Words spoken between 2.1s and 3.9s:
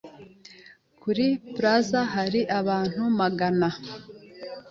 hari abantu magana.